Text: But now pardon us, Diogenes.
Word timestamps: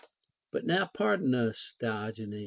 But 0.49 0.65
now 0.65 0.89
pardon 0.91 1.35
us, 1.35 1.75
Diogenes. 1.79 2.39